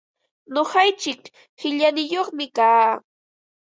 Nuqaichik 0.53 1.23
qillaniyuqmi 1.59 2.45
kaa. 2.57 2.91